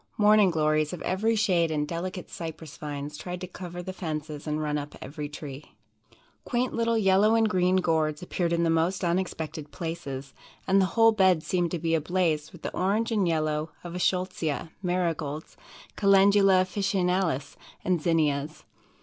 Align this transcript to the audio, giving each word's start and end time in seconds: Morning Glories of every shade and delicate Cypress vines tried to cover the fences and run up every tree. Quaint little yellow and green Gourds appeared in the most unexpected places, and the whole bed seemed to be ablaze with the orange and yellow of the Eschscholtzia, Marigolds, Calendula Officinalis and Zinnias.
Morning 0.17 0.49
Glories 0.49 0.93
of 0.93 1.01
every 1.03 1.35
shade 1.35 1.69
and 1.69 1.87
delicate 1.87 2.27
Cypress 2.31 2.75
vines 2.75 3.19
tried 3.19 3.39
to 3.41 3.45
cover 3.45 3.83
the 3.83 3.93
fences 3.93 4.47
and 4.47 4.59
run 4.59 4.75
up 4.75 4.95
every 4.99 5.29
tree. 5.29 5.73
Quaint 6.43 6.73
little 6.73 6.97
yellow 6.97 7.35
and 7.35 7.47
green 7.47 7.75
Gourds 7.75 8.23
appeared 8.23 8.51
in 8.51 8.63
the 8.63 8.71
most 8.71 9.03
unexpected 9.03 9.69
places, 9.71 10.33
and 10.67 10.81
the 10.81 10.87
whole 10.97 11.11
bed 11.11 11.43
seemed 11.43 11.69
to 11.69 11.77
be 11.77 11.93
ablaze 11.93 12.51
with 12.51 12.63
the 12.63 12.75
orange 12.75 13.11
and 13.11 13.27
yellow 13.27 13.69
of 13.83 13.93
the 13.93 13.99
Eschscholtzia, 13.99 14.71
Marigolds, 14.81 15.55
Calendula 15.95 16.61
Officinalis 16.61 17.55
and 17.85 18.01
Zinnias. 18.01 18.63